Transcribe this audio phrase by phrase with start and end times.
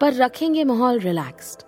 [0.00, 1.62] पर रखेंगे माहौल रिलैक्स्ड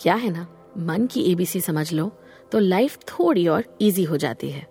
[0.00, 0.46] क्या है ना?
[0.78, 2.08] मन की एबीसी समझ लो
[2.52, 4.66] तो लाइफ थोड़ी और इजी हो जाती है।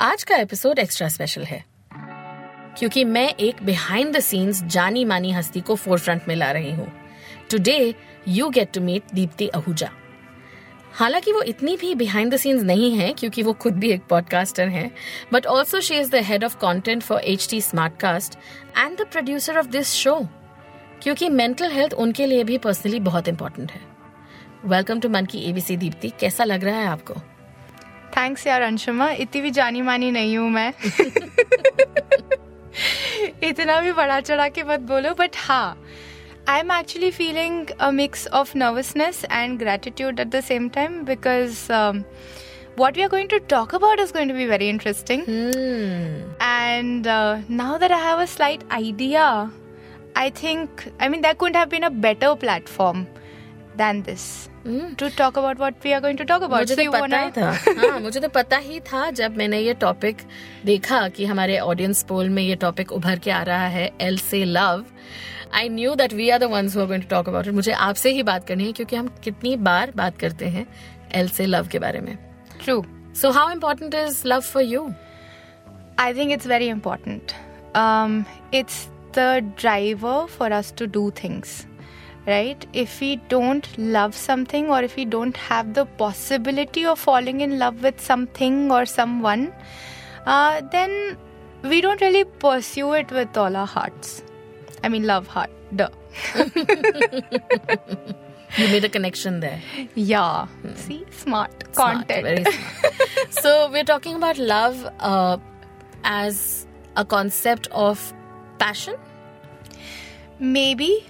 [0.00, 1.64] आज का एपिसोड एक्स्ट्रा स्पेशल है।
[2.78, 6.92] क्योंकि मैं एक बिहाइंड द सीन्स जानी मानी हस्ती को फोरफ्रंट में ला रही हूँ।
[7.50, 7.94] Today
[8.28, 9.90] you get to meet Deepti Ahuja
[10.94, 14.68] हालाँकि वो इतनी भी बिहाइंड द सीन्स नहीं है क्योंकि वो खुद भी एक पॉडकास्टर
[14.68, 14.94] हैं
[15.32, 18.38] but also she is the head of content for H T smart cast
[18.78, 20.28] and the producer of this show
[21.02, 23.80] क्योंकि मेंटल हेल्थ उनके लिए भी पर्सनली बहुत इंपॉर्टेंट है।
[24.64, 27.14] वेलकम टू मन की एबीसी दीप्ति कैसा लग रहा है आपको?
[28.16, 30.72] थैंक्स यार अंशुमा इतनी भी जानी मानी नहीं हूँ मैं।
[33.42, 35.82] इतना भी बड़ा चढ़ा के मत बोलो बट हाँ
[36.47, 41.57] I am actually feeling a mix of nervousness and gratitude at the same time because
[42.79, 45.23] what we are going to talk about is going to be very interesting.
[46.41, 49.51] And uh, now that I have a slight idea,
[50.15, 53.07] I think, I mean, there couldn't have been a better platform
[53.75, 54.29] than this.
[54.99, 57.51] To talk about what we are going to talk about मुझे तो पता ही था
[57.77, 60.17] हाँ मुझे तो पता ही था जब मैंने ये टॉपिक
[60.65, 64.43] देखा कि हमारे ऑडियंस पोल में ये टॉपिक उभर के आ रहा है एल से
[64.45, 64.85] love
[65.54, 66.76] I knew that we are the ones
[67.10, 70.46] talk about it मुझे आपसे ही बात करनी है क्योंकि हम कितनी बार बात करते
[70.48, 70.66] हैं
[71.14, 72.16] एल से लव के बारे में।
[72.64, 72.84] True
[73.20, 74.88] so how important is love for you
[75.98, 77.32] I think it's very important
[78.54, 79.28] it's the
[79.60, 81.64] driver for us to do things
[82.28, 87.42] right if you don't love something और if you don't have the possibility of following
[87.42, 88.84] in love with something और
[89.20, 89.48] someone
[90.74, 91.16] then
[91.64, 94.22] we don't really pursue it with all our hearts
[94.84, 95.88] I mean, love heart, duh.
[98.56, 99.60] You made a connection there.
[99.96, 100.46] Yeah.
[100.76, 102.46] See, smart, Smart, content.
[102.46, 103.30] smart.
[103.42, 105.38] so we're talking about love uh,
[106.04, 108.12] as a concept of
[108.60, 108.94] passion.
[110.38, 111.04] Maybe.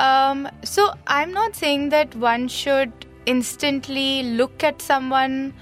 [0.00, 2.92] Um, so I'm not saying that one should
[3.26, 5.52] instantly look at someone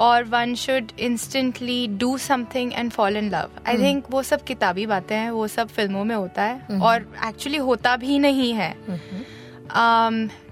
[0.00, 4.86] और one should instantly do something and fall in love I think वो सब किताबी
[4.86, 6.82] बातें हैं वो सब फ़िल्मों में होता है hmm.
[6.82, 8.74] और एक्चुअली होता भी नहीं है।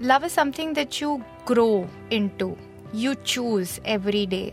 [0.01, 1.15] Love is something that you
[1.47, 1.89] grow
[2.39, 2.55] into
[2.95, 4.43] you choose every day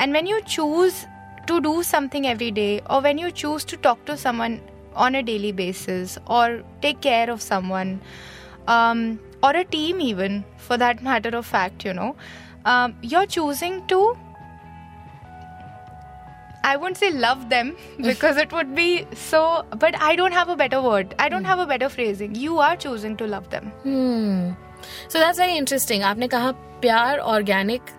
[0.00, 1.04] and when you choose
[1.48, 4.58] to do something every day और when you choose to talk to someone
[4.96, 7.98] on a daily basis और take care of someone
[9.44, 12.14] और a team even for that matter of fact you know
[12.64, 14.16] um, you're choosing to
[16.64, 20.56] I wouldn't say love them because it would be so, but I don't have a
[20.56, 21.14] better word.
[21.18, 22.34] I don't have a better phrasing.
[22.34, 23.70] You are choosing to love them.
[25.12, 26.50] So that's very interesting आपने कहा
[26.82, 27.90] प्यार organic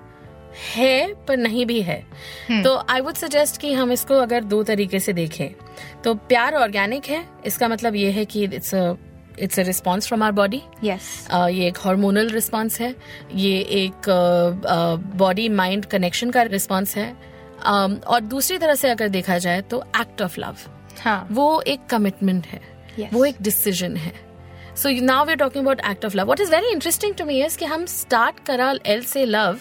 [0.75, 1.99] है पर नहीं भी है
[2.63, 5.49] तो I would suggest कि हम इसको अगर दो तरीके से देखें
[6.03, 8.73] तो प्यार ऑर्गेनिक है इसका मतलब ये है कि it's
[9.39, 11.09] it's a response from our body Yes.
[11.51, 12.93] ये एक हार्मोनल रिस्पॉन्स है.
[13.35, 14.09] ये एक
[15.17, 17.13] बॉडी माइंड कनेक्शन का रिस्पॉन्स है.
[17.59, 20.57] Um, और दूसरी तरह से अगर देखा जाए तो एक्ट ऑफ़ लव
[21.03, 21.27] हाँ.
[21.31, 22.61] वो एक कमिटमेंट है.
[22.99, 23.13] Yes.
[23.13, 24.13] वो एक डिसीज़न है.
[24.75, 27.57] So now we talking about act of love what is very interesting to me is
[27.57, 29.57] कि हम स्टार्ट करा एल से लव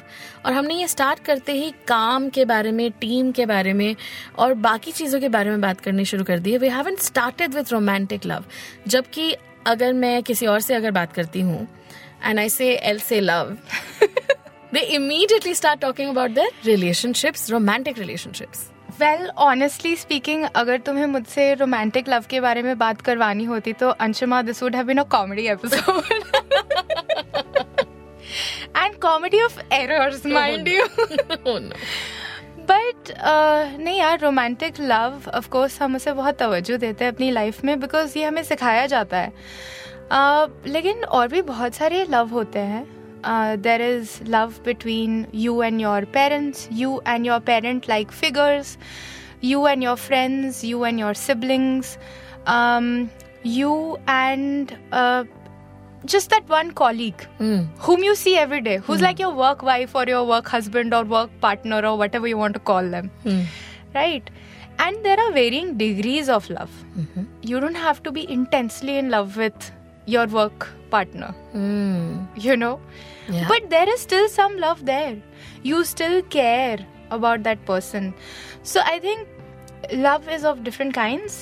[0.47, 3.95] और हमने ये स्टार्ट करते ही काम के बारे में टीम के बारे में
[4.39, 6.59] और बाकी चीज़ों के बारे में बात करनी शुरू कर दी है.
[6.59, 8.45] We haven't started with romantic love
[8.87, 9.35] जबकि
[9.69, 11.67] अगर मैं किसी और से अगर बात करती हूँ
[12.25, 13.57] and I say L say love
[14.73, 18.59] they immediately start talking about their relationships romantic relationships.
[19.01, 23.89] Well honestly speaking अगर तुम्हें मुझसे रोमांटिक लव के बारे में बात करवानी होती तो
[24.07, 26.03] Anshuma this would have been a comedy episode
[28.77, 30.85] and comedy of errors mind you
[32.71, 33.13] but
[33.79, 37.79] नहीं यार रोमांटिक लव ऑफ़ कोर्स हम उसे बहुत तवज्जो देते हैं अपनी लाइफ में
[37.81, 39.33] बिकॉज़ ये हमें सिखाया जाता है।
[40.09, 42.87] Uh, लेकिन और भी बहुत सारे लव होते हैं।
[43.61, 48.77] There is love between you and your parents you and your parent like figures
[49.45, 51.97] you and your friends you and your siblings
[53.47, 55.27] you uh,
[56.05, 57.63] just that one colleague hmm.
[57.79, 59.05] whom you see every day, who's hmm.
[59.05, 62.55] like your work wife or your work husband or work partner or whatever you want
[62.55, 63.11] to call them.
[63.23, 63.43] Hmm.
[63.95, 64.31] Right?
[64.79, 66.71] And there are varying degrees of love.
[66.97, 67.25] Mm-hmm.
[67.43, 69.73] You don't have to be intensely in love with
[70.07, 72.25] your work partner Hmm.
[72.47, 72.81] you know
[73.29, 73.47] Yeah.
[73.49, 75.17] but there is still some love there
[75.63, 76.79] you still care
[77.17, 78.15] about that person
[78.73, 81.37] so i think love is of different kinds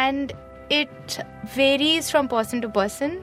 [0.00, 0.32] and
[0.76, 1.18] it
[1.56, 3.16] varies from person to person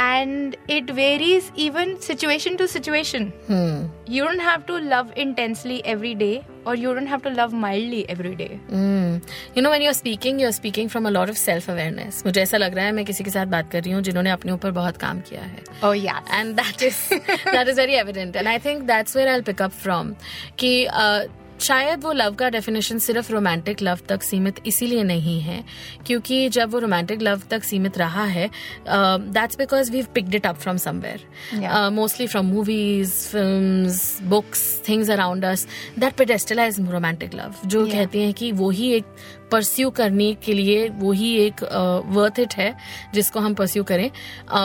[0.00, 3.76] and it varies even situation to situation Hmm.
[4.14, 6.34] you don't have to love intensely every day
[6.66, 9.14] or you don't have to love mildly every day Hmm.
[9.54, 12.18] You know, when you're speaking, you're speaking from a lot of self awareness.
[12.26, 14.52] मुझे ऐसा लग रहा है मैं किसी के साथ बात कर रही हूँ जिन्होंने अपने
[14.52, 17.00] ऊपर बहुत काम किया है oh yeah and that is
[17.56, 20.14] that is very evident and i think that's where i'll pick up from
[20.62, 20.72] कि
[21.04, 21.20] uh,
[21.61, 25.63] शायद वो लव का डेफिनेशन सिर्फ़ रोमांटिक लव तक सीमित इसीलिए नहीं है
[26.05, 28.49] क्योंकि जब वो रोमांटिक लव तक सीमित रहा है
[28.87, 35.45] that's because we picked it up from somewhere mostly from movies film books things around
[35.45, 35.67] us
[35.99, 37.93] that pedestalize romantic love जो Yeah.
[37.93, 39.05] कहती हैं कि वो ही एक
[39.51, 41.63] परस्यू करने के लिए वो ही एक
[42.07, 42.75] वर्थ इट है
[43.13, 44.09] जिसको हम परस्यू करें।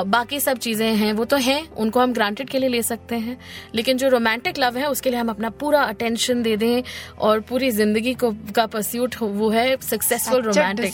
[0.07, 3.39] बाकी सब चीज़ें हैं वो तो हैं उनको हम ग्रांटेड के लिए ले सकते हैं।
[3.75, 6.83] लेकिन जो रोमांटिक लव है उसके लिए हम अपना पूरा अटेंशन दे दें
[7.19, 10.93] और पूरी ज़िंदगी को का परस्यूट वो है सक्सेसफुल रोमांटिक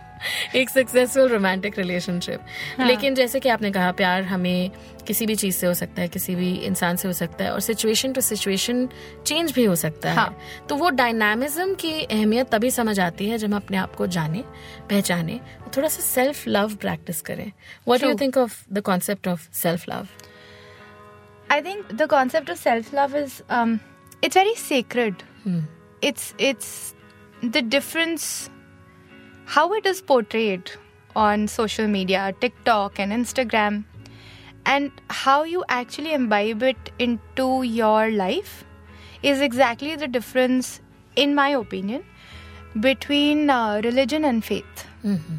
[0.56, 2.40] एक सक्सेसफुल रोमांटिक रिलेशनशिप
[2.80, 4.70] लेकिन जैसे कि आपने कहा प्यार हमें
[5.06, 7.60] किसी भी चीज़ से हो सकता है किसी भी इंसान से हो सकता है और
[7.60, 8.88] सिचुएशन टू सिचुएशन
[9.26, 10.08] चेंज भी हो सकता.
[10.10, 10.36] है। हाँ.
[10.68, 14.42] तो वो डायनामिज्म की अहमियत तभी समझ आती है जब हम अपने आप को जाने
[14.90, 15.40] पहचाने
[15.76, 17.50] थोड़ा सा सेल्फ लव प्रैक्टिस करें।
[17.88, 20.08] What you think of the concept of self love
[21.52, 23.40] I think the concept of self love is
[24.24, 25.22] it's very secret
[26.04, 26.94] it's it's
[27.44, 28.50] the difference
[29.48, 30.70] how it is portrayed
[31.18, 32.28] on social media
[32.66, 33.82] TikTok and Instagram
[34.68, 34.90] and
[35.24, 36.90] how you actually imbibe it
[37.36, 40.80] into your life is exactly the difference
[41.26, 42.04] in my opinion,
[42.88, 44.86] between uh, religion and faith.
[45.04, 45.36] Mm-hmm.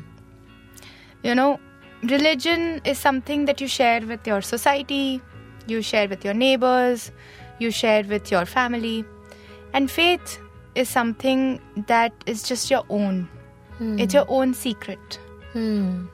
[1.23, 1.59] You know,
[2.03, 5.21] religion is something that you share with your society,
[5.67, 7.11] you share with your neighbors,
[7.59, 9.05] you share with your family.
[9.73, 10.39] And faith
[10.75, 13.29] is something that is just your own.
[13.77, 13.99] Hmm.
[13.99, 15.19] It's your own secret,
[15.53, 16.05] hmm.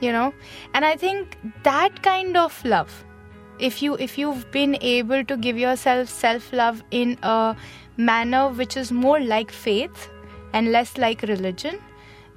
[0.00, 0.32] you know?
[0.74, 3.04] And I think that kind of love,
[3.58, 7.56] if you if you've been able to give yourself self-love in a
[7.97, 10.09] manner which is more like faith
[10.53, 11.79] and less like religion,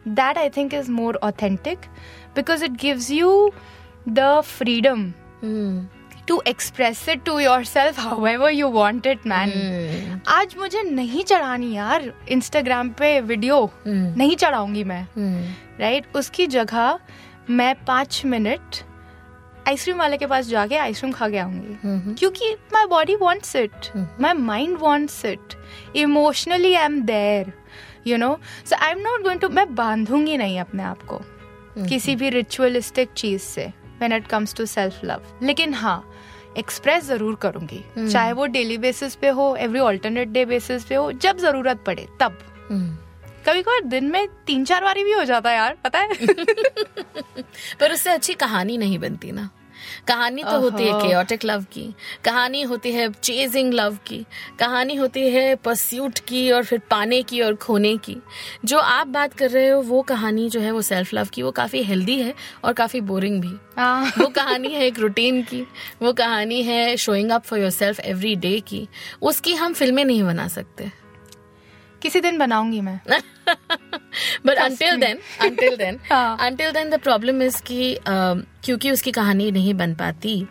[0.07, 1.89] that I think is more authentic
[2.35, 3.53] because it gives you
[4.07, 5.15] the freedom
[6.27, 9.51] to express it to yourself however you want it man
[10.37, 15.07] आज मुझे नहीं चढ़ानी यार Instagram पे video नहीं चढ़ाऊंगी मैं
[15.81, 16.99] right उसकी जगह
[17.51, 18.83] मैं पाँच मिनट
[19.70, 24.34] ice cream वाले के पास जाके आइसक्रीम खा के आऊँगी। क्योंकि my body wants it my
[24.34, 25.56] mind wants it
[25.96, 27.54] emotionally I am there
[28.08, 28.38] you know
[28.70, 31.22] so I am not going to मैं बांधूँगी नहीं अपने आप को
[31.80, 33.66] किसी भी रिचुअलिस्टिक चीज़ से
[34.00, 36.04] when it comes to self love लेकिन हाँ
[36.58, 41.12] एक्सप्रेस ज़रूर करूँगी। चाहे वो डेली बेसिस पे हो एवरी ऑल्टरनेट डे बेसिस पे हो
[41.12, 42.38] जब ज़रूरत पड़े तब।
[43.46, 46.26] कभी कभार दिन में तीन चार बारी भी हो जाता है यार पता है?
[47.80, 49.50] पर उससे अच्छी कहानी नहीं बनती ना।
[50.08, 51.84] कहानी तो होती है ओहो। केओटिक लव की।
[52.26, 54.26] कहानी होती है चेजिंग लव की।
[54.60, 58.16] कहानी होती है परस्यूट की और फिर पाने की और खोने की।
[58.66, 61.52] जो आप बात कर रहे हो वो कहानी जो है वो सेल्फ लव की वो
[61.52, 62.34] काफ़ी हेल्दी है
[62.64, 63.54] और काफ़ी बोरिंग भी।
[64.22, 65.66] वो कहानी है एक रूटीन की।
[66.02, 68.88] वो कहानी है showing up for yourself every day की।
[69.22, 70.92] उसकी हम फ़िल्में नहीं बना सकते।
[72.02, 73.00] किसी दिन बनाऊँगी मैं।
[74.46, 76.00] But until then until then.
[76.12, 80.48] Until then the problem is कि क्योंकि उसकी कहानी नहीं बन पाती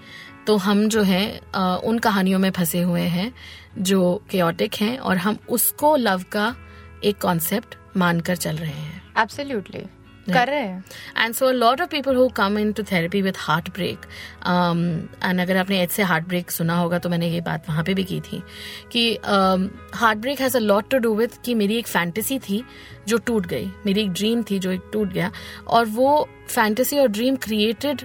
[0.46, 3.32] तो हम जो है uh, उन कहानियों में फंसे हुए हैं
[3.78, 6.54] जो केओटिक हैं और हम उसको लव का
[7.04, 9.82] एक कॉन्सेप्ट मानकर चल रहे हैं। एब्सोल्युटली
[10.32, 10.84] कर रहे हैं।
[11.18, 13.32] And so lot of people who come into therapy with
[13.70, 14.06] heartbreak
[15.24, 18.04] and अगर आपने ऐसे हार्ट ब्रेक सुना होगा तो मैंने ये बात वहाँ पे भी
[18.04, 18.42] की थी
[18.92, 19.10] कि
[20.18, 22.62] heartbreak has a lot to do with कि मेरी एक फैंटेसी थी
[23.08, 25.30] जो टूट गई। मेरी एक ड्रीम थी जो एक टूट गया।
[25.68, 28.02] और वो फैंटेसी और ड्रीम क्रिएटेड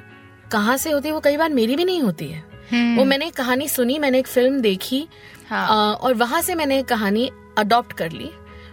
[0.52, 1.14] कहाँ से होती है?
[1.14, 2.98] वो कई बार मेरी भी नहीं होती है। Hmm.
[2.98, 5.08] वो मैंने एक कहानी सुनी मैंने एक फ़िल्म देखी
[5.50, 8.30] हाँ। और वहाँ से मैंने एक कहानी अडॉप्ट कर ली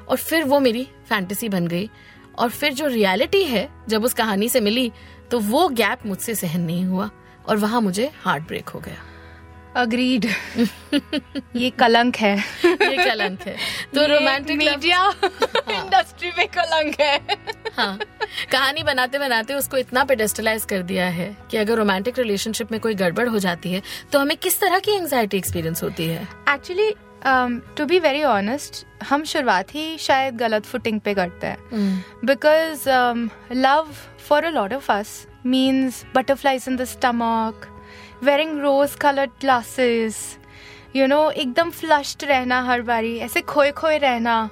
[0.08, 1.88] और फिर वो मेरी फैंटेसी बन गई।
[2.40, 4.90] और फिर जो रियलिटी है जब उस कहानी से मिली
[5.30, 7.10] तो वो गैप मुझसे सहन नहीं हुआ
[7.46, 9.02] और वहाँ मुझे हार्ट ब्रेक हो गया।
[9.76, 10.24] अग्रीड
[11.56, 13.56] ये कलंक है। ये कलंक है।
[13.94, 15.04] तो रोमांटिक मीडिया
[15.70, 17.16] इंडस्ट्री में कलंक है।
[17.76, 17.98] हाँ।
[18.52, 22.94] कहानी बनाते बनाते उसको इतना पेडेस्टलाइज कर दिया है कि अगर रोमांटिक रिलेशनशिप में कोई
[22.94, 23.82] गड़बड़ हो जाती है
[24.12, 26.28] तो हमें किस तरह की एंजाइटी एक्सपीरियंस होती है?
[26.48, 26.92] Actually
[27.76, 32.88] to be very honest हम शुरुआत ही शायद गलत फुटिंग पे करते हैं। Because
[33.52, 33.92] love
[34.28, 37.66] for a lot of us means butterflies in the stomach
[38.22, 40.16] wearing rose coloured glasses
[40.96, 44.48] you know एकदम फ्लश्ड रहना हर बारी ऐसे खोए खोए रहना।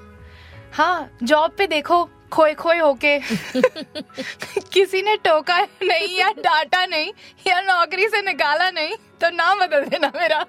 [0.75, 3.19] हाँ जॉब पे देखो खोए खोए होके।
[4.73, 7.13] किसी ने टोका नहीं या डांटा नहीं
[7.47, 10.45] या नौकरी से निकाला नहीं तो ना बदल देना मेरा।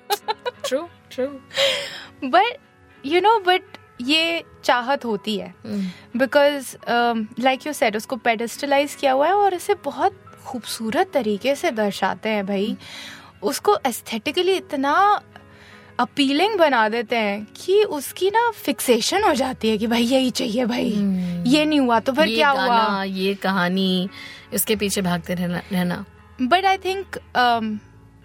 [0.68, 0.88] True
[1.20, 2.58] but
[3.04, 5.54] you know but ये चाहत होती है।
[6.18, 6.76] बिकॉज़
[7.40, 12.30] लाइक यू सेड उसको पेडिस्टलाइज किया हुआ है और इसे बहुत खूबसूरत तरीके से दर्शाते
[12.30, 12.78] हैं भाई।
[13.44, 14.94] उसको एस्थेटिकली इतना
[16.00, 20.66] अपीलिंग बना देते हैं कि उसकी ना फिक्सेशन हो जाती है कि भाई यही चाहिए
[20.66, 20.90] भाई।
[21.48, 23.04] ये नहीं हुआ तो फिर क्या हुआ?
[23.04, 24.10] ये कहानी
[24.54, 26.04] इसके पीछे भागते रहना रहना।
[26.42, 27.18] But I think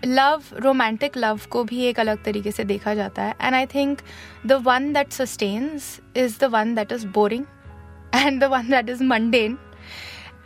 [0.04, 3.34] love romantic love को भी एक अलग तरीके से देखा जाता है.
[3.40, 4.00] And I think
[4.46, 7.44] the one that sustains is the one that is boring
[8.14, 9.58] and the one that is mundane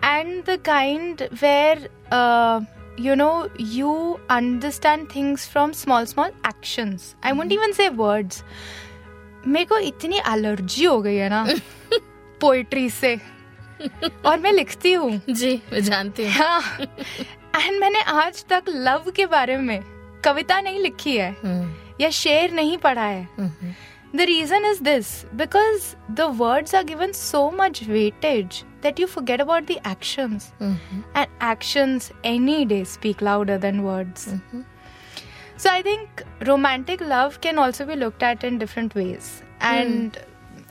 [0.05, 1.79] and the kind where
[2.13, 2.61] uh,
[2.99, 3.95] you know you
[4.31, 7.15] understand things from small small actions.
[7.23, 8.43] I won't even say words.
[9.47, 11.45] मेरे को इतनी allergy हो गई है ना
[12.41, 13.15] poetry से.
[14.27, 15.21] और मैं लिखती हूँ.
[15.31, 16.61] जी मैं जानती हूँ। हाँ.
[17.59, 19.81] एंड मैंने आज तक लव के बारे में
[20.25, 23.29] कविता नहीं लिखी है हम्म। या शेर नहीं पढ़ा है।
[24.17, 29.41] The reason is this because the words are given so much weightage that you get
[29.41, 34.29] about the actions and actions any day speak louder words
[35.63, 39.31] so I think romantic love can also भी looked at in different ways
[39.63, 40.17] and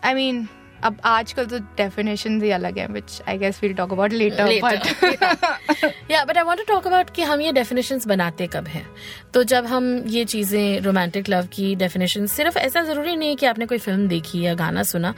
[0.04, 0.48] I mean
[0.84, 6.12] अब आजकल तो definition ही अलग है which I guess we'll talk about later but
[6.12, 8.86] yeah but I want to talk about कि हम ये डेफिनेशंस बनाते कब हैं।
[9.34, 13.46] तो जब हम ये चीज़ें रोमांटिक लव की डेफिनेशन सिर्फ़ ऐसा ज़रूरी नहीं है कि
[13.46, 15.14] आपने कोई फ़िल्म देखी या गाना सुना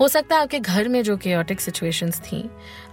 [0.00, 2.42] हो सकता है आपके घर में जो केयोटिक सिचुएशंस थी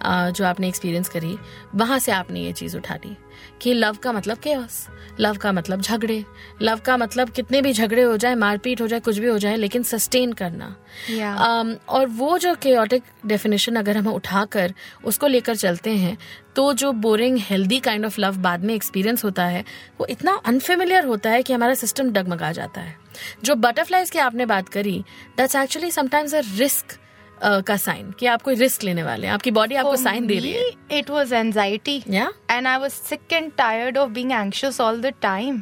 [0.05, 1.37] जो आपने एक्सपीरियंस करी
[1.75, 3.15] वहाँ से आपने ये चीज़ उठा ली
[3.61, 4.87] कि लव का मतलब केयस
[5.19, 6.23] लव का मतलब झगड़े
[6.61, 9.55] लव का मतलब कितने भी झगड़े हो जाए मारपीट हो जाए कुछ भी हो जाए
[9.55, 10.75] लेकिन सस्टेन करना
[11.11, 11.37] Yeah.
[11.37, 14.73] um, और वो जो केयोटिक डेफिनेशन अगर हम उठाकर
[15.05, 16.17] उसको लेकर चलते हैं
[16.55, 19.63] तो जो boring healthy kind of love बाद में एक्सपीरियंस होता है
[19.99, 23.06] वो इतना अनफेमिलियर होता है कि हमारा सिस्टम डगमगा जाता है
[23.43, 25.03] जो बटरफ्लाईज की आपने बात करी
[25.37, 26.97] that's actually sometimes a risk
[27.41, 30.51] का साइन कि आप कोई रिस्क लेने वाले हैं। आपकी बॉडी आपको साइन दे रही
[30.51, 35.01] है। It was anxiety yeah and I was sick and tired of being anxious all
[35.01, 35.61] the time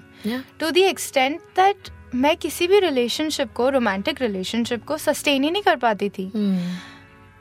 [0.59, 5.63] to the extent that मैं किसी भी रिलेशनशिप को रोमांटिक रिलेशनशिप को सस्टेन ही नहीं
[5.63, 6.31] कर पाती थी।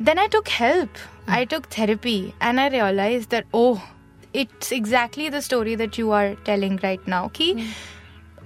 [0.00, 3.82] Then I took help I took therapy and I realise that oh
[4.34, 7.54] it's exactly the story that you are telling right now कि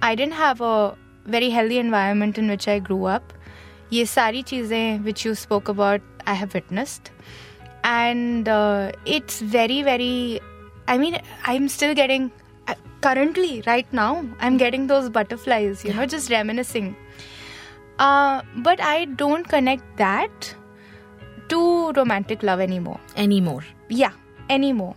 [0.03, 0.95] I didn't have a
[1.28, 3.32] very healthy environment in which I grew up.
[3.92, 7.10] ये सारी चीज़ें which you spoke about, I have witnessed.
[7.84, 10.40] And uh, it's very, very,
[10.88, 12.30] I mean, I'm still getting,
[12.68, 16.96] uh, currently, right now, I'm getting those butterflies, you know, just reminiscing.
[17.98, 20.54] Uh, but I don't connect that
[21.48, 22.98] to romantic love anymore.
[23.40, 24.12] Anymore Yeah,
[24.50, 24.94] anymore.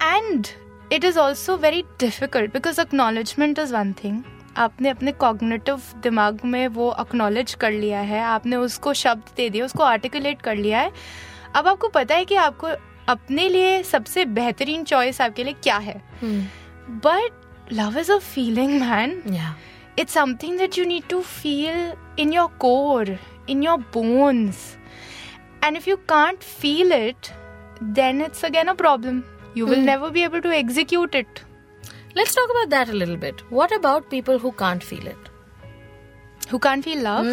[0.00, 0.50] And
[0.90, 4.24] it is also very difficult because acknowledgement is one thing.
[4.57, 9.65] आपने अपने cognitive दिमाग में वो acknowledge कर लिया है आपने उसको शब्द दे दिया
[9.65, 10.91] उसको आर्टिकुलेट कर लिया है।
[11.55, 12.67] अब आपको पता है कि आपको
[13.07, 16.01] अपने लिए सबसे बेहतरीन चॉइस आपके लिए क्या है?
[17.05, 17.31] But
[17.73, 19.21] love is a feeling man
[19.99, 23.17] it's something that you need to feel in your core
[23.49, 24.77] in your bones
[25.63, 27.27] and if you can't feel it
[27.83, 29.23] then it's again a problem
[29.57, 31.39] you will never be able to execute it
[32.11, 32.17] it.
[32.17, 35.29] Let's talk about that a little bit what about people who can't feel it
[36.51, 37.27] Who can't feel love?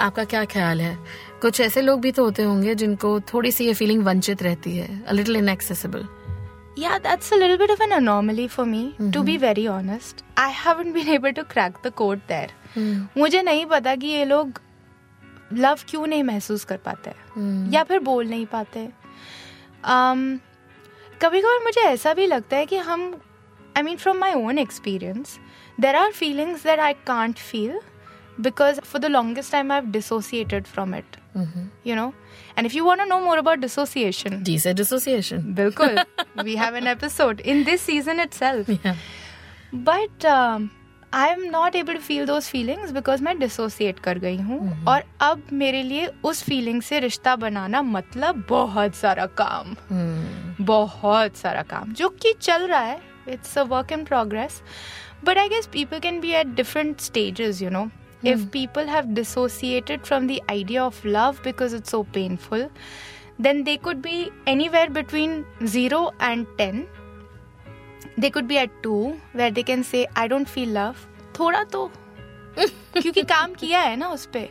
[0.00, 0.98] आपका क्या ख्याल है?
[1.42, 5.04] कुछ ऐसे लोग भी तो होते होंगे जिनको थोड़ी सी ये फीलिंग वंचित रहती है
[5.08, 6.06] a little inaccessible
[6.78, 8.80] Yeah, that's a little bit of an anomaly for me,
[9.12, 10.18] to be very honest.
[10.36, 12.50] I haven't been able to crack the code there.
[13.18, 14.60] मुझे नहीं पता कि ये लोग
[15.52, 17.10] लव क्यों नहीं महसूस कर पाते?
[17.10, 18.88] हैं या फिर बोल नहीं पाते?
[19.94, 20.26] Um,
[21.22, 23.12] कभी कभार मुझे ऐसा भी लगता है कि हम
[23.76, 25.38] I mean from my own experience
[25.80, 27.78] there are feelings that I can't feel
[28.40, 31.16] because for the longest time I have dissociated from it
[31.86, 32.12] you know
[32.58, 35.98] and if you want to know more about dissociation dissociation Bilkul.
[36.44, 38.68] we have an episode in this season itself.
[39.72, 40.70] But um,
[41.16, 44.88] I am not able to feel those feelings because मैं dissociate कर गई हूँ। Mm-hmm.
[44.88, 50.66] और अब मेरे लिए उस feeling से रिश्ता बनाना मतलब बहुत सारा काम। Mm-hmm.
[50.66, 54.60] बहुत सारा काम जो कि चल रहा है। It's a work in progress
[55.24, 57.88] but I guess people can be at different stage you know
[58.24, 62.68] if people have dissociated from the idea of love because it's so painful
[63.40, 64.30] then they could be
[64.68, 66.86] anywhere between zero and ten
[68.18, 70.94] they could be at two where they can say I don't feel love
[71.38, 71.92] थोड़ा तो
[72.58, 74.48] क्योंकि काम किया है ना उस पर.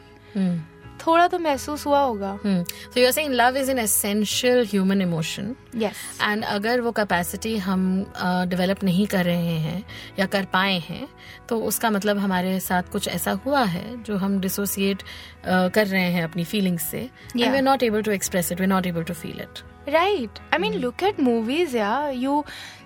[1.05, 6.19] थोड़ा तो महसूस हुआ होगा। तो you are love is an essential human emotion yes
[6.21, 7.83] and अगर वो कैपेसिटी हम
[8.49, 9.83] डेवलप uh, नहीं कर रहे हैं
[10.19, 11.07] या कर पाए हैं
[11.49, 16.09] तो उसका मतलब हमारे साथ कुछ ऐसा हुआ है जो हम डिसोसिएट uh, कर रहे
[16.11, 19.13] हैं अपनी फीलिंग्स से we are not able to express it we not able to
[19.13, 19.59] feel it
[19.89, 22.43] right I mean look at movies या you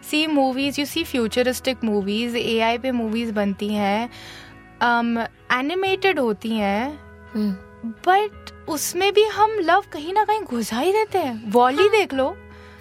[0.09, 4.09] see movies you see futuristic movies A I पे movies बनती हैं
[4.83, 6.99] animated um, होती हैं.
[7.35, 7.68] Hmm.
[7.85, 12.37] But उसमें भी हम love कहीं ना कहीं घुसा ही देते हैं। वॉली देख लो।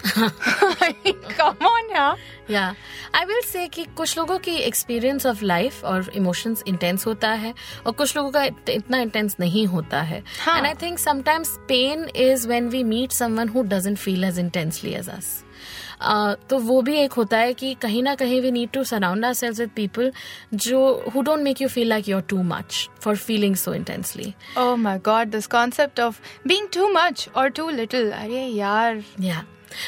[0.07, 2.15] कम ऑन
[2.51, 2.75] या
[3.15, 7.53] आई विल से कि कुछ लोगों की एक्सपीरियंस ऑफ़ लाइफ और इमोशंस इंटेंस होता है
[7.85, 10.57] और कुछ लोगों का इतना इंटेंस नहीं होता है। हाँ.
[10.57, 14.93] And I think sometimes pain is when we meet someone who doesn't feel as intensely
[14.93, 15.43] as us
[16.01, 19.59] तो वो भी एक होता है कि कहीं ना कहीं we need to surround ourselves
[19.59, 20.11] with people
[20.53, 20.81] जो
[21.15, 24.75] who don't make you feel like you are too much for feeling so intensely oh
[24.75, 29.43] my god this concept of being too much और टू लिटिल अरे यार। Yeah.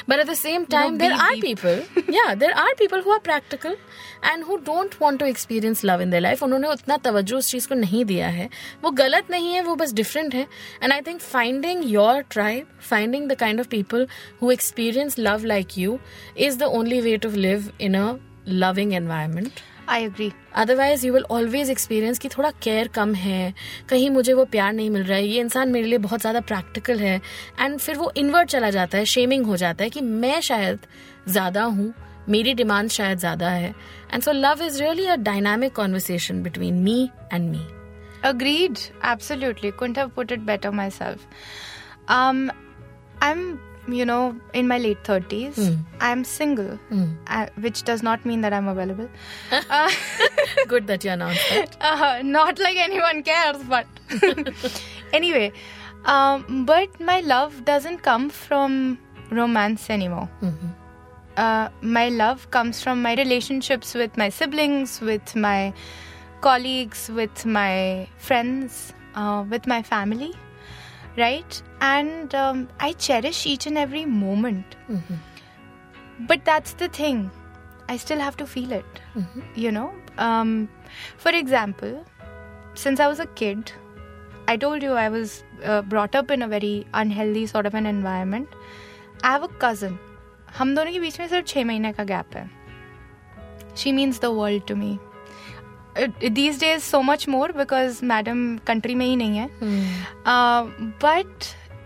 [0.07, 3.75] But at the same time, there are people, yeah, there are people who are practical
[4.23, 6.43] and who don't want to experience love in their life.
[6.43, 8.49] उन्होंने उतना तवज्जो उस चीज़ को नहीं दिया है
[8.83, 10.47] वो गलत नहीं है वो बस डिफरेंट है
[10.83, 14.07] and I think finding your tribe finding the kind of people
[14.41, 15.99] who experience love like you
[16.37, 18.13] is the only way to live in a
[18.47, 19.59] loving environment
[19.89, 20.31] I agree.
[20.55, 23.53] Otherwise you will always experience कि थोड़ा care cum है
[23.89, 26.99] कहीं मुझे वो प्यार नहीं मिल रहा है ये इंसान मेरे लिए बहुत ज़्यादा प्रैक्टिकल
[26.99, 27.15] है
[27.59, 30.87] एंड फिर वो इन्वर्ट चला जाता है शेमिंग हो जाता है कि मैं शायद
[31.29, 31.93] ज़्यादा हूँ
[32.29, 33.73] मेरी डिमांड शायद ज़्यादा है
[34.13, 37.67] and so love is really a dynamic conversation between me and me
[38.23, 38.79] Agreed.
[39.01, 39.71] Absolutely.
[39.71, 41.27] Couldn't have put it better myself.
[42.07, 42.51] Um,
[43.19, 45.77] I'm, you know, in my late 30s, mm.
[45.99, 47.61] I'm single, mm.
[47.61, 49.09] Which does not mean that I'm available.
[49.51, 49.91] uh,
[50.67, 51.77] Good that you announced that.
[51.81, 53.87] Uh, not like anyone cares, but
[55.13, 55.51] anyway,
[56.05, 58.97] um, but my love doesn't come from
[59.29, 60.29] romance anymore.
[60.41, 60.67] Mm-hmm.
[61.37, 65.73] Uh, my love comes from my relationships with my siblings, with my
[66.41, 70.33] colleagues, with my friends, uh, with my family
[71.16, 71.62] right?
[71.80, 74.76] And um, I cherish each and every moment.
[76.28, 77.30] But that's the thing.
[77.88, 79.00] I still have to feel it.
[79.54, 79.92] You know?
[80.18, 80.68] Um,
[81.16, 82.04] for example,
[82.74, 83.72] since I was a kid,
[84.48, 87.86] I told you I was uh, brought up in a very unhealthy sort of an
[87.86, 88.48] environment.
[89.22, 89.98] I have a cousin.
[90.58, 92.50] हम दोनों के बीच में सिर्फ छः महीने का gap है
[93.76, 94.98] she means the world to me
[95.97, 99.47] these day is so much more because madam country में ही नहीं है
[101.03, 101.45] बट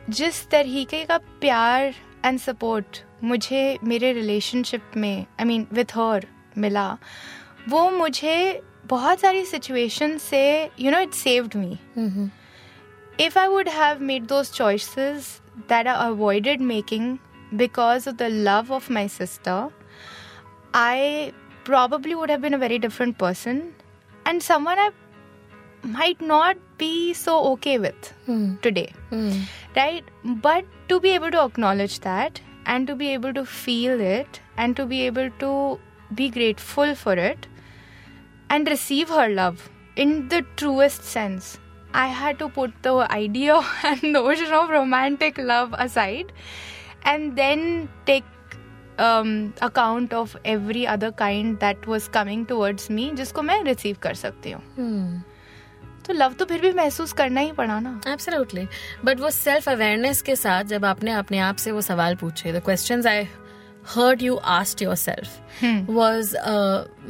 [0.10, 1.94] जिस तरीके का प्यार
[2.26, 6.26] एंड सपोर्ट मुझे मेरे रिलेशनशिप में आई मीन विथ हर
[6.58, 6.88] मिला
[7.70, 10.42] वो मुझे बहुत सारी सिचुएशन से
[10.80, 11.78] you know it saved me
[13.26, 17.18] if I would have made those choices that are avoided making
[17.54, 19.70] because of the love of my sister
[20.76, 21.32] I
[21.66, 23.62] probably would have been a very different person
[24.26, 24.92] and someone I
[25.84, 28.56] might not be so okay with hmm.
[28.62, 28.92] today.
[29.10, 29.42] Hmm.
[29.76, 30.04] Right?
[30.24, 34.76] But to be able to acknowledge that and to be able to feel it and
[34.76, 35.80] to be able to
[36.14, 37.48] be grateful for it
[38.50, 41.60] and receive her love in the truest sense.
[41.94, 46.34] I had to put the idea and notion of romantic love aside
[47.04, 48.26] and then take
[49.00, 54.14] um, account of every other kind that was coming towards me जिसको मैं receive कर
[54.16, 55.24] सकती हूँ।
[56.08, 58.68] तो love तो फिर भी महसूस करना ही पड़ा ना। एब्सोल्युटली
[59.06, 62.64] बट वो सेल्फ अवेयरनेस के साथ जब आपने अपने आप से वो सवाल पूछे the
[62.66, 63.28] question I
[63.96, 66.36] heard you asked yourself was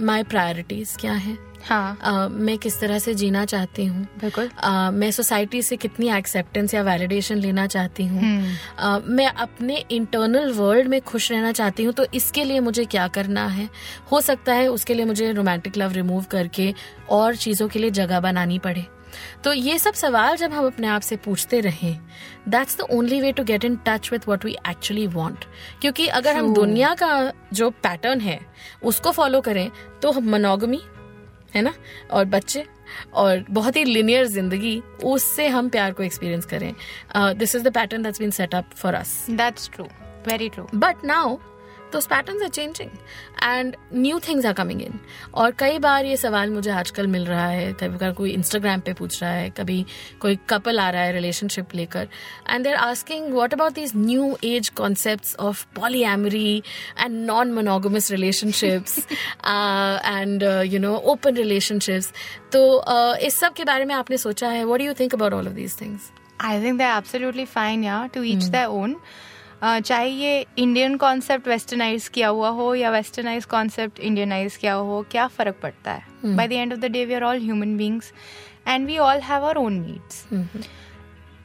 [0.05, 1.37] my priorities क्या है?
[1.65, 4.04] हाँ। uh, मैं किस तरह से जीना चाहती हूँ?
[4.21, 8.21] बिल्कुल। Uh, मैं सोसाइटी से कितनी एक्सेप्टेंस या वैलिडेशन लेना चाहती हूँ?
[8.21, 13.08] uh, मैं अपने इंटरनल वर्ल्ड में खुश रहना चाहती हूँ तो इसके लिए मुझे क्या
[13.08, 13.69] करना है?
[14.12, 16.73] हो सकता है उसके लिए मुझे रोमांटिक लव रिमूव करके
[17.10, 18.86] और चीज़ों के लिए जगह बनानी पड़े।
[19.43, 21.93] तो ये सब सवाल जब हम अपने आप से पूछते रहे
[22.49, 25.45] that's the only way to get in touch with what we actually want
[25.82, 28.39] क्योंकि अगर हम दुनिया का जो पैटर्न है
[28.84, 29.69] उसको फॉलो करें
[30.01, 30.82] तो हम मनोगमी
[31.55, 31.73] है ना?
[32.11, 32.65] और बच्चे
[33.13, 36.73] और बहुत ही लिनियर ज़िंदगी उससे हम प्यार को एक्सपीरियंस करें।
[37.37, 39.85] This is the pattern that's been set up for us that's true
[40.27, 41.37] very true but now
[41.95, 42.89] those pattern are changing
[43.43, 44.99] and new things are coming in
[45.34, 48.93] और कई बार ये सवाल मुझे आजकल मिल रहा है कभी कभी कोई इंस्टाग्राम पे
[48.93, 49.86] पूछ रहा है कभी
[50.19, 52.08] कोई कपल आ रहा है रिलेशनशिप लेकर।
[52.49, 55.65] And they're asking what about these new age concept of
[56.03, 56.63] polyamory
[56.99, 58.99] and non monogamous relationships
[60.08, 62.12] and you know open relationships
[62.51, 64.63] तो uh, इस सब के बारे में आपने सोचा है?
[64.63, 68.05] What you think about all of these things I think they are absolutely fine yeah
[68.15, 68.95] to each the own
[69.63, 75.27] चाहे ये इंडियन कॉन्सेप्ट वेस्टर्नाइज किया हुआ हो या वेस्टर्नाइज कॉन्सेप्ट इंडियनाइज किया हो क्या
[75.27, 76.35] फ़र्क पड़ता है?
[76.35, 78.11] By the end of the day we are all human beings
[78.67, 80.25] and we all have our own needs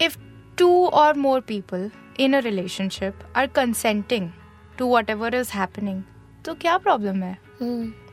[0.01, 0.17] if
[0.57, 4.33] two or more people in a relationship are consenting
[4.79, 6.01] to whatever is happening
[6.45, 7.37] तो क्या problem है?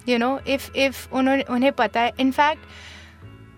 [0.10, 2.62] You know if if उन्होंने उन्हें पता है in fact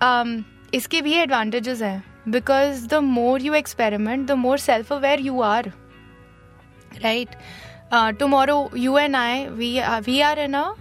[0.03, 5.41] um, इसके भी advantages हैं because the more you experiment the more self aware you
[5.41, 5.71] are
[6.97, 7.29] right
[7.93, 10.73] tomorrow you and I we we are in a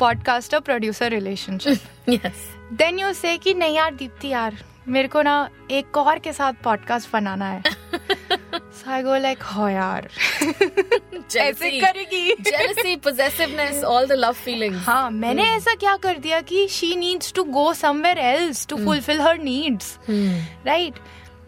[0.00, 2.32] podcaster producer relationship yes.
[2.72, 6.52] Then you say कि नहीं यार दीप्ति यार मेरे को ना एक और के साथ
[6.52, 7.62] पॉडकास्ट बनाना है.
[8.52, 10.08] सो आई गो लाइक हो यार.
[11.36, 14.76] ऐसे करेगी। Jealousy possessiveness all the love feelings.
[14.76, 19.20] हाँ मैंने ऐसा क्या कर दिया कि she needs to go somewhere else to fulfil
[19.20, 19.98] her needs
[20.66, 20.94] right?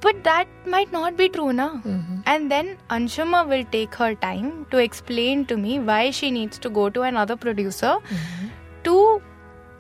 [0.02, 1.68] But that might not be true na?
[1.74, 2.20] Mm-hmm.
[2.26, 6.70] And then anshuma will take her time to explain to me why she needs to
[6.70, 8.48] go to another producer mm-hmm.
[8.84, 9.22] to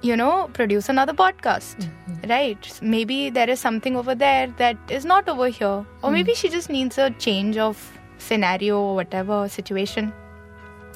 [0.02, 2.30] you know produce another podcast mm-hmm.
[2.30, 2.70] right?
[2.82, 5.84] Maybe there is something over there that is not over here.
[6.02, 6.12] Or mm.
[6.12, 7.80] maybe she just needs a change of
[8.18, 10.12] scenario or whatever situation.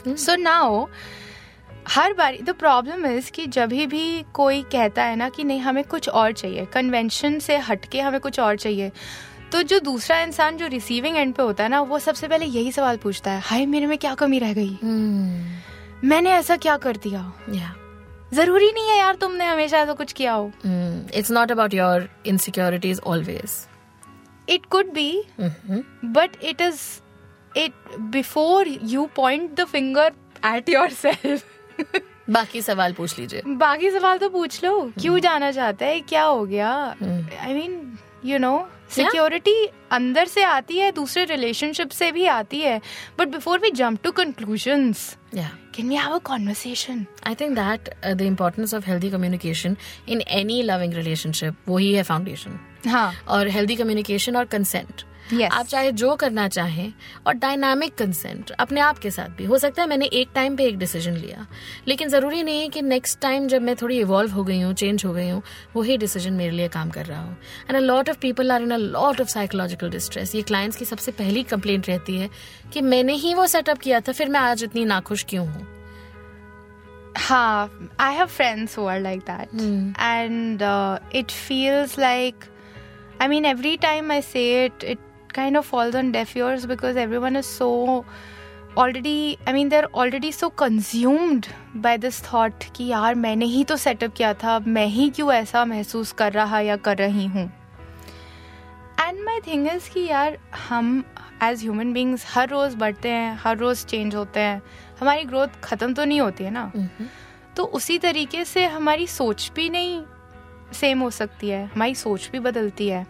[0.04, 0.18] Mm.
[0.18, 0.88] So now
[1.88, 5.84] हर बार the problem is कि जब भी कोई कहता है ना कि नहीं हमें
[5.84, 8.92] कुछ और चाहिए कन्वेंशन से हटके हमें कुछ और चाहिए
[9.52, 12.72] तो जो दूसरा इंसान जो रिसीविंग एंड पे होता है ना वो सबसे पहले यही
[12.72, 14.70] सवाल पूछता है हाय मेरे में क्या कमी रह गई?
[14.70, 16.04] Hmm.
[16.04, 17.32] मैंने ऐसा क्या कर दिया?
[17.50, 18.34] Yeah.
[18.34, 21.30] ज़रूरी नहीं है यार तुमने हमेशा ऐसा कुछ किया हो। Mm.
[21.30, 23.50] Not about your insecurities always.
[24.48, 25.22] It could be
[26.04, 26.80] but it is
[27.56, 30.12] it before you point the finger
[30.44, 31.44] at yourself
[32.30, 36.00] बाकी सवाल पूछ लीजिए। बाकी सवाल तो पूछ लो। क्यों हम्म। जाना चाहता है?
[36.00, 36.70] क्या हो गया?
[37.42, 39.54] I mean you know security
[39.92, 42.80] अंदर से आती है दूसरे रिलेशनशिप से भी आती है।
[43.18, 44.92] But before we jump to conclusion
[45.34, 49.76] can you have a conversation I think that the importance of healthy communication
[50.08, 52.58] in any loving relationship वही है फाउंडेशन
[52.88, 55.50] हाँ। और हेल्दी कम्युनिकेशन और कंसेंट Yes.
[55.52, 56.92] आप चाहे जो करना चाहें
[57.26, 60.64] और डायनामिक कंसेंट अपने आप के साथ भी। हो सकता है मैंने एक टाइम पे
[60.64, 61.46] एक डिसीज़न लिया।
[61.88, 65.04] लेकिन ज़रूरी नहीं है कि नेक्स्ट टाइम जब मैं थोड़ी इवॉल्व हो गई हूँ चेंज
[65.04, 65.42] हो गई हूँ
[65.76, 67.30] वही डिसीज़न मेरे लिए काम कर रहा हो।
[67.68, 70.84] And a lot of people are in a lot of psychological distress ये क्लाइंट्स की
[70.84, 72.30] सबसे पहली कंप्लेंट रहती है
[72.72, 75.66] कि मैंने ही वो सेटअप किया था फिर मैं आज इतनी नाखुश क्यों हूँ?
[77.18, 79.48] हाँ have friends who are like that.
[79.98, 82.46] And uh, it feels like
[83.18, 85.05] I mean every time I say it it
[85.38, 88.04] kind of falls on deaf ears because everyone is so
[88.76, 93.76] already I mean they're already so consumed by this thought कि यार मैंने ही तो
[93.76, 97.52] setup किया था मैं ही क्यों ऐसा महसूस कर रहा या कर रही हूँ?
[99.00, 101.04] एंड माई थिंग इज़ कि यार हम
[101.42, 104.62] एज ह्यूमन बींग्स हर रोज बढ़ते हैं हर रोज चेंज होते हैं
[105.00, 106.72] हमारी ग्रोथ खत्म तो नहीं होती है ना?
[107.56, 110.02] तो उसी तरीके से हमारी सोच भी नहीं
[110.72, 113.02] सेम हो सकती है हमारी सोच भी बदलती है।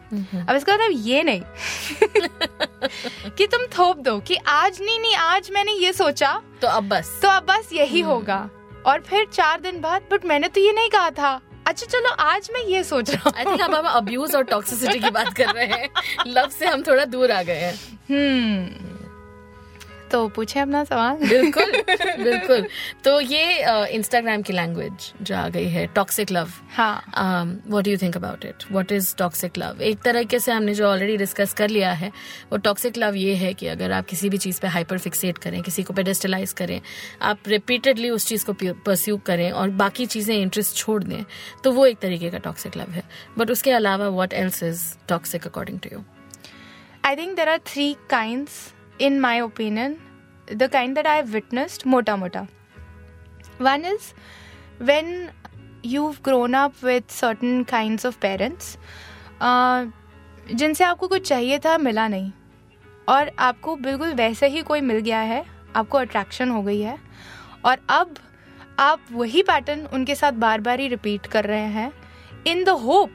[0.48, 1.42] अब इसका मतलब ये नहीं
[3.38, 7.18] कि तुम थोप दो कि आज नहीं नहीं आज मैंने ये सोचा तो अब बस।
[7.22, 8.48] तो अब बस यही होगा।
[8.86, 12.50] और फिर चार दिन बाद बट मैंने तो ये नहीं कहा था। अच्छा चलो आज
[12.54, 15.66] मैं ये सोच रहा आई थिंक अब हम अब्यूज और टॉक्सिसिटी की बात कर रहे
[15.66, 15.88] हैं।
[16.26, 17.74] लव से हम थोड़ा दूर आ गए हैं।
[18.10, 18.85] हम्म।
[20.10, 21.72] तो पूछे अपना सवाल। बिल्कुल
[22.24, 22.66] बिल्कुल।
[23.04, 28.16] तो ये इंस्टाग्राम की लैंग्वेज जो आ गई है टॉक्सिक लव हाँ। What you think
[28.16, 31.92] about it what is toxic love एक तरीके से हमने जो ऑलरेडी डिस्कस कर लिया
[31.92, 32.12] है
[32.52, 35.62] वो टॉक्सिक लव ये है कि अगर आप किसी भी चीज़ पे हाइपर फिक्सेट करें
[35.62, 36.80] किसी को पेडेस्टलाइज करें
[37.22, 41.24] आप रिपीटेडली उस चीज़ को परस्यू करें और बाकी चीज़ें इंटरेस्ट छोड़ दें
[41.64, 43.02] तो वो एक तरीके का टॉक्सिक लव है।
[43.38, 46.04] बट उसके अलावा what else is toxic according to you
[47.04, 48.54] I think there are three kinds,
[48.98, 50.00] in my opinion.
[50.48, 52.46] The kind that I have witnessed, mota mota.
[53.58, 54.14] One is
[54.78, 55.30] when
[55.82, 58.76] you've grown up with certain kinds of parents,
[59.40, 59.86] uh,
[60.54, 62.30] जिनसे आपको कुछ चाहिए था मिला नहीं
[63.08, 65.44] और आपको बिल्कुल वैसे ही कोई मिल गया है
[65.76, 66.96] आपको अट्रैक्शन हो गई है
[67.64, 68.14] और अब
[68.78, 71.92] आप वही पैटर्न उनके साथ बार बार ही रिपीट कर रहे हैं
[72.46, 73.10] इन द होप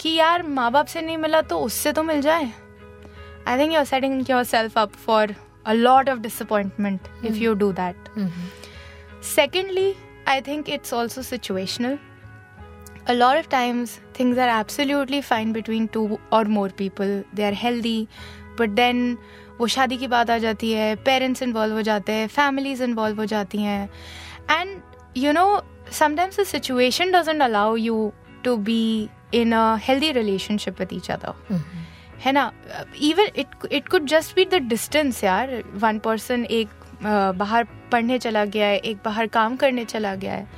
[0.00, 2.52] कि यार माँ बाप से नहीं मिला तो उससे तो मिल जाए
[3.49, 5.27] I think you're setting yourself up for
[5.65, 7.95] a lot of disappointment if you do that.
[9.21, 9.95] Secondly,
[10.27, 11.99] I think it's also situational.
[13.07, 17.23] A lot of times, things are absolutely fine between two or more people.
[17.33, 18.07] They are healthy,
[18.57, 19.17] but then
[19.59, 23.25] वो शादी की बात आ जाती है parents involve हो जाते हैं families involve हो
[23.25, 23.89] जाती हैं
[24.51, 24.81] and
[25.17, 25.45] you know
[25.99, 28.11] sometimes the situation doesn't allow you
[28.43, 31.61] to be in a healthy relationship with each other
[32.20, 32.50] है ना?
[33.02, 35.62] Even it it could just be the distance यार.
[35.74, 40.34] वन पर्सन एक uh, बाहर पढ़ने चला गया है एक बाहर काम करने चला गया
[40.34, 40.48] है.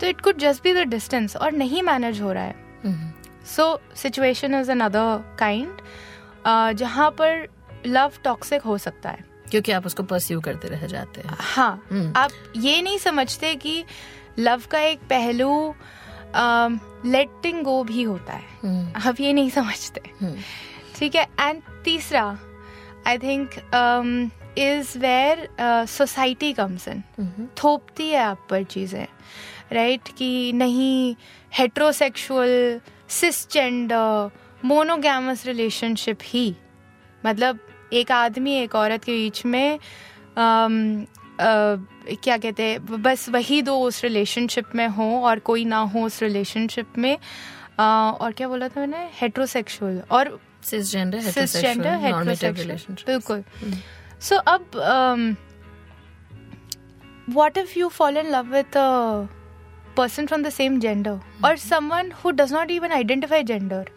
[0.00, 3.12] तो it could just be the distance और नहीं मैनेज हो रहा है.
[3.46, 7.46] So situation is another kind जहाँ पर
[7.86, 9.24] लव टॉक्सिक हो सकता है.
[9.50, 11.36] क्योंकि आप उसको परस्यू करते रह जाते हैं.
[11.40, 13.84] हाँ हम्म। आप ये नहीं समझते कि
[14.38, 15.74] लव का एक पहलू
[17.06, 18.44] लेटिंग गो भी होता है.
[18.62, 20.00] हम्म, आप ये नहीं समझते.
[20.20, 20.36] हम्म,
[20.94, 21.28] ठीक है?
[21.40, 22.38] एंड तीसरा
[23.06, 23.50] I think
[24.58, 25.48] is where
[25.86, 27.02] society comes in
[27.64, 29.06] थोपती है आप पर चीज़ें
[29.72, 31.16] राइट कि नहीं
[31.54, 34.30] हेट्रोसेक्सुअल सिसजेंडर
[34.64, 36.56] मोनोगैमस रिलेशनशिप ही।
[37.26, 37.58] मतलब
[37.92, 39.78] एक आदमी एक औरत के बीच में
[40.36, 41.04] अम,
[41.40, 41.76] अ,
[42.22, 46.22] क्या कहते हैं बस वही दो उस रिलेशनशिप में हो और कोई ना हो उस
[46.22, 47.18] रिलेशनशिप में।
[47.78, 49.10] अ, और क्या बोला था मैंने?
[49.12, 50.40] हेट्रोसेक्सुअल और
[59.96, 63.90] person from the same gender और someone who does not even identify gender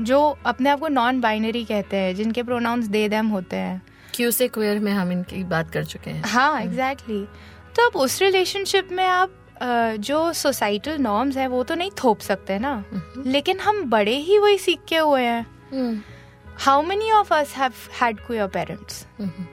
[0.00, 3.82] जो अपने आप को नॉन बाइनरी कहते हैं जिनके प्रोनाउंस दे दम होते हैं।
[4.14, 7.76] क्यों से क्वेयर में हम इनकी बात कर चुके हैं। हाँ एग्जैक्टली exactly.
[7.76, 9.32] तो अब उस रिलेशनशिप में आप
[10.00, 13.26] जो सोसाइटल नॉर्म्स हैं वो तो नहीं थोप सकते ना। hmm.
[13.26, 16.00] लेकिन हम बड़े ही वही सीख के हुए हैं। हम्म,
[16.58, 19.46] how many of us have had queer parents hmm,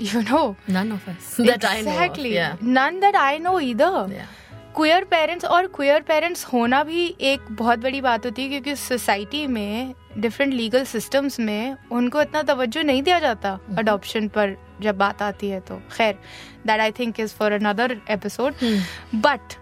[0.00, 1.30] you know none of us.
[1.40, 2.34] That I know of, exactly.
[2.34, 3.94] yeah, none that I know either.
[4.10, 4.34] Yeah.
[4.76, 9.46] Queer parents और क्वियर पेरेंट्स होना भी एक बहुत बड़ी बात होती है क्योंकि सोसाइटी
[9.46, 15.22] में डिफरेंट लीगल सिस्टम्स में उनको इतना तवज्जो नहीं दिया जाता अडॉप्शन पर जब बात
[15.22, 16.18] आती है तो। खैर
[16.66, 18.54] that I think is for another episode
[19.14, 19.54] but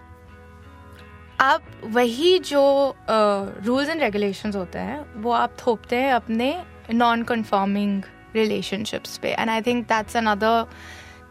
[1.45, 1.63] आप
[1.95, 2.65] वही जो
[3.11, 6.55] रूल्स एंड रेगुलेशंस होते हैं वो आप थोपते हैं अपने
[6.95, 8.03] नॉन कन्फर्मिंग
[8.37, 10.67] रिलेशनशिप्स पे and I think that's another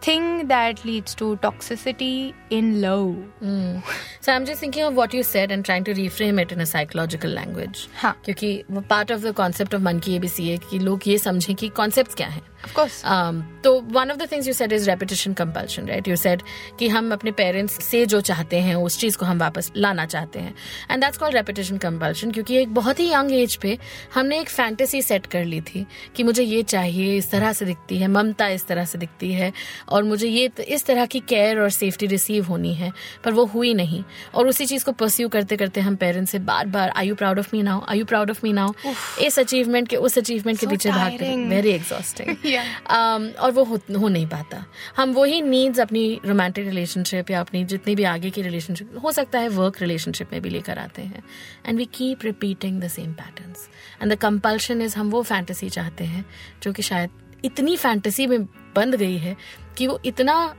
[0.07, 2.13] thing that leads to toxicity
[2.51, 3.81] in love Mm.
[4.25, 6.65] So I'm just thinking of what you said and trying to reframe it in a
[6.65, 7.87] psychological language.
[8.01, 11.17] हाँ क्योंकि वो part of the concept of मन की ABC है कि लोग ये
[11.17, 15.33] समझें कि कॉन्सेप्ट क्या है Um, तो one of the things you said is repetition
[15.33, 16.41] compulsion right you said
[16.79, 20.39] कि हम अपने पेरेंट्स से जो चाहते हैं उस चीज़ को हम वापस लाना चाहते
[20.39, 20.55] हैं।
[20.91, 23.77] And that's called repetition compulsion क्योंकि एक बहुत ही यंग एज पे
[24.13, 27.97] हमने एक फैंटेसी सेट कर ली थी कि मुझे ये चाहिए इस तरह से दिखती
[27.97, 29.51] है ममता इस तरह से दिखती है
[29.89, 32.91] और मुझे ये इस तरह की केयर और सेफ्टी रिसीव होनी है
[33.25, 34.03] पर वो हुई नहीं।
[34.35, 37.39] और उसी चीज़ को परस्यू करते करते हम पेरेंट्स से बार बार I you proud
[37.39, 38.73] of me now I you proud of me now
[39.21, 44.07] इस अचीवमेंट के उस अचीवमेंट के पीछे भागते वेरी एग्जॉस्टिंग Um, और वो हो, हो
[44.07, 44.65] नहीं पाता।
[44.97, 49.39] हम वही नीड्स अपनी रोमांटिक रिलेशनशिप या अपनी जितनी भी आगे की रिलेशनशिप हो सकता
[49.39, 51.23] है वर्क रिलेशनशिप में भी लेकर आते हैं।
[51.65, 53.69] And we keep repeating the same patterns
[54.01, 56.25] and the compulsion is हम वो फैंटेसी चाहते हैं
[56.63, 57.09] जो कि शायद
[57.45, 59.37] इतनी फैंटेसी में बंद गई है
[59.77, 60.55] कि वो इतना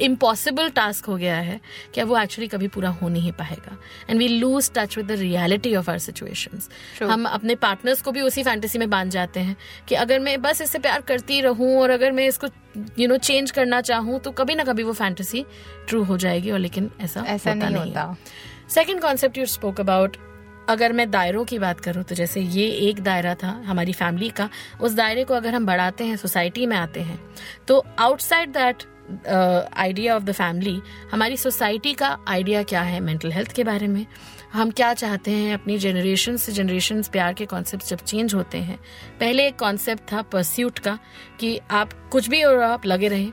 [0.00, 1.60] इम्पॉसिबल टास्क हो गया है
[1.94, 3.76] कि अब वो एक्चुअली कभी पूरा हो नहीं पाएगा।
[4.10, 6.60] And we lose touch with the reality of our situation
[7.04, 9.56] हम अपने पार्टनर्स को भी उसी फैंटेसी में बाँध जाते हैं
[9.88, 12.48] कि अगर मैं बस इससे प्यार करती रहूँ और अगर मैं इसको
[12.98, 15.44] यू नो चेंज करना चाहूँ तो कभी ना कभी वो फैंटेसी
[15.88, 18.16] ट्रू हो जाएगी और लेकिन ऐसा ऐसा होता नहीं नहीं होता।
[18.68, 20.16] Second concept you spoke about
[20.68, 24.48] अगर मैं दायरों की बात करूँ तो जैसे ये एक दायरा था हमारी फैमिली का
[24.80, 27.18] उस दायरे को अगर हम बढ़ाते हैं सोसाइटी में आते हैं
[27.68, 28.82] तो outside that
[29.76, 30.80] idea of the family
[31.12, 34.06] हमारी सोसाइटी का आइडिया क्या है मेंटल हेल्थ के बारे में?
[34.52, 38.78] हम क्या चाहते हैं अपनी जनरेशन से जनरेशन प्यार के कॉन्सेप्ट जब चेंज होते हैं?
[39.20, 40.98] पहले एक कॉन्सेप्ट था परस्यूट का
[41.40, 43.32] कि आप कुछ भी और आप लगे रहें।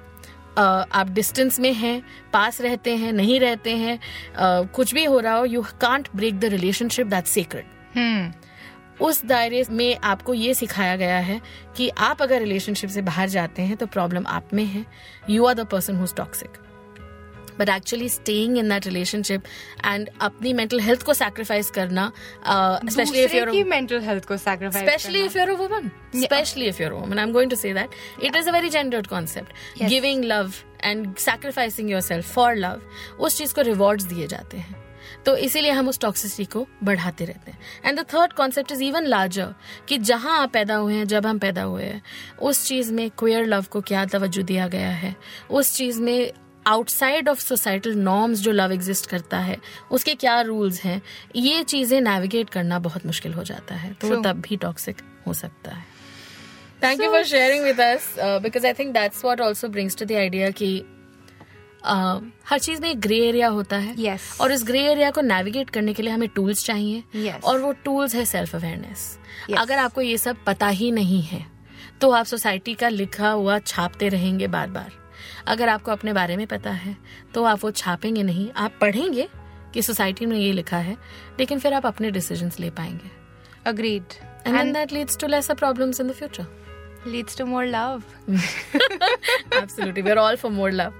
[0.57, 2.03] अ, आप डिस्टेंस में हैं
[2.33, 6.39] पास रहते हैं नहीं रहते हैं अ, कुछ भी हो रहा हो you can't break
[6.39, 7.65] the relationship that secret
[9.01, 11.41] उस दायरे में आपको ये सिखाया गया है
[11.77, 14.85] कि आप अगर रिलेशनशिप से बाहर जाते हैं तो प्रॉब्लम आप में है।
[15.29, 16.57] You are the person who's toxic
[17.59, 19.43] but actually staying in that relationship
[19.85, 22.11] and अपनी मेंटल हेल्थ को सैक्रिफाइस करना
[22.91, 25.91] especially if your mental health को sacrifice especially if you're a woman.
[26.15, 27.19] Especially if you're a woman.
[27.19, 27.97] I'm going to say that.
[28.29, 29.53] It is a very gendered concept.
[29.75, 29.89] Yes.
[29.89, 32.81] giving love and sacrificing yourself for love
[33.19, 34.78] उस चीज़ को rewards दिए जाते हैं।
[35.25, 39.05] तो इसीलिए हम उस toxicity को बढ़ाते रहते हैं। And the third concept is even
[39.05, 39.53] larger
[39.87, 42.01] कि जहाँ आप पैदा हुए हैं जब हम पैदा हुए हैं
[42.41, 45.15] उस चीज़ में क्वेयर लव को क्या तवज्जो दिया गया है?
[45.49, 46.31] उस चीज़ में
[46.65, 49.57] आउटसाइड ऑफ़ सोसाइटल नॉर्म्स जो लव एग्जिस्ट करता है
[49.91, 51.01] उसके क्या रूल्स हैं?
[51.35, 55.33] ये चीज़ें नेविगेट करना बहुत मुश्किल हो जाता है तो वो तब भी टॉक्सिक हो
[55.33, 55.83] सकता है।
[56.83, 60.11] Thank you for sharing with us because I think that's what also brings to the
[60.13, 60.69] idea कि
[61.83, 64.39] uh, हर चीज़ में एक ग्रे एरिया होता है Yes.
[64.41, 67.43] और इस ग्रे एरिया को नेविगेट करने के लिए हमें टूल्स चाहिए Yes.
[67.43, 69.17] और वो टूल्स है सेल्फ अवेयरनेस
[69.49, 69.59] Yes.
[69.59, 71.45] अगर आपको ये सब पता ही नहीं है
[72.01, 74.91] तो आप सोसाइटी का लिखा हुआ छापते रहेंगे बार बार
[75.47, 76.95] अगर आपको अपने बारे में पता है
[77.33, 79.27] तो आप वो छापेंगे नहीं आप पढ़ेंगे
[79.73, 80.97] कि सोसाइटी में ये लिखा है
[81.39, 83.17] लेकिन फिर आप अपने डिसीजंस ले पाएँगे
[83.71, 84.13] Agreed.
[84.47, 86.45] And And that leads to lesser problems in the future
[87.07, 88.01] leads to more love.
[89.59, 90.01] Absolutely.
[90.01, 90.93] We're all for more love.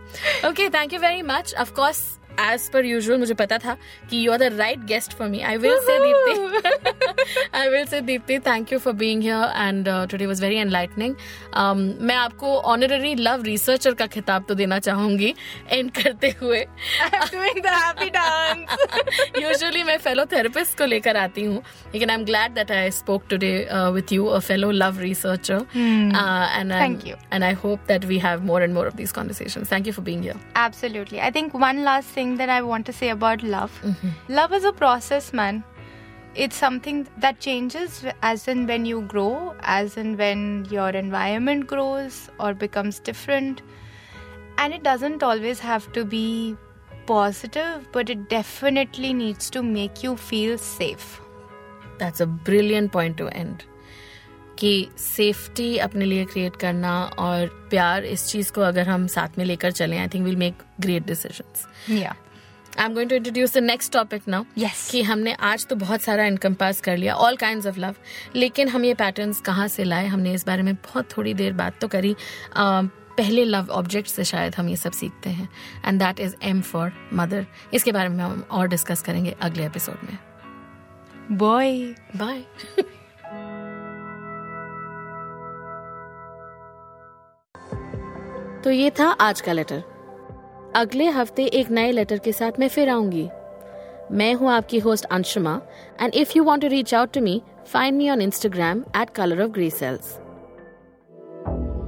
[0.43, 1.54] Okay, thank you very much.
[1.54, 3.78] Of course, as per usual मुझे पता था
[4.10, 8.02] कि you are the right guest for me I will say Deepti I will say
[8.02, 11.15] Deepti thank you for being and today was very enlightening
[12.02, 15.34] मैं आपको honorary love researcher का खिताब तो देना चाहूँगी.
[15.69, 16.60] एंड करते हुए.
[19.41, 21.62] यूजुअली मैं फेलो थेरेपिस्ट को लेकर आती हूँ
[21.93, 23.52] लेकिन I am glad that I spoke today
[23.93, 28.63] with you fellow love researcher and thank you and I hope that we have more
[28.63, 32.15] and more of this conversation thank you for being here absolutely I think one last
[32.17, 33.71] thing thing that I want to say about love.
[33.83, 34.33] Mm-hmm.
[34.33, 35.63] Love is a process, man.
[36.35, 42.29] It's something that changes as in when you grow, as in when your environment grows
[42.39, 43.61] or becomes different.
[44.57, 46.55] And it doesn't always have to be
[47.07, 51.19] positive, but it definitely needs to make you feel safe.
[51.97, 53.65] That's a brilliant point to end.
[54.59, 59.45] कि safety अपने लिए create करना और प्यार इस चीज़ को अगर हम साथ में
[59.45, 62.15] लेकर चलें I think will make great decisions Yeah.
[62.79, 64.43] I am going to introduce the next topic now.
[64.91, 67.95] कि हमने आज तो बहुत सारा इनकम पास कर लिया ऑल काइंड ऑफ़ लव
[68.35, 70.07] लेकिन हम ये पैटर्न्स कहाँ से लाए?
[70.07, 72.81] हमने इस बारे में बहुत थोड़ी देर बात तो करी। अ,
[73.17, 75.49] पहले लव ऑब्जेक्ट से शायद हम ये सब सीखते हैं।
[75.85, 79.97] And that is M for mother इसके बारे में हम और डिस्कस करेंगे अगले एपिसोड
[80.03, 80.17] में।
[81.31, 81.99] Boy.
[82.17, 82.43] बाय
[88.63, 89.83] तो ये था आज का लेटर
[90.75, 93.29] अगले हफ़्ते एक नए लेटर के साथ मैं फिर आऊँगी
[94.11, 95.59] मैं हूँ आपकी host Anshuma
[96.01, 97.41] and if you want to reach out to me
[97.73, 100.17] find me on Instagram at colour of grey cells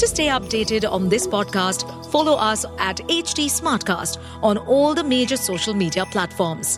[0.01, 1.81] To stay updated on this podcast,
[2.13, 4.15] follow us at HT Smartcast
[4.49, 6.71] on all the major social media platforms.